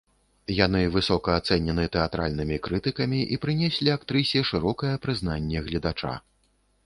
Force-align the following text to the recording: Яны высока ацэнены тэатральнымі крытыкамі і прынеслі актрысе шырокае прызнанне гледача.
Яны 0.59 0.79
высока 0.93 1.33
ацэнены 1.41 1.83
тэатральнымі 1.95 2.57
крытыкамі 2.67 3.19
і 3.37 3.39
прынеслі 3.45 3.89
актрысе 3.97 4.39
шырокае 4.53 4.95
прызнанне 5.07 5.59
гледача. 5.69 6.13